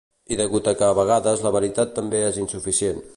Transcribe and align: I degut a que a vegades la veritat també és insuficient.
I 0.35 0.37
degut 0.37 0.69
a 0.69 0.73
que 0.79 0.87
a 0.87 0.95
vegades 1.01 1.45
la 1.49 1.53
veritat 1.57 1.95
també 1.99 2.25
és 2.31 2.41
insuficient. 2.45 3.07